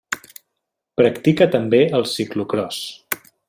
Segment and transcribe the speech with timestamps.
[1.01, 2.81] Practica també el ciclocròs.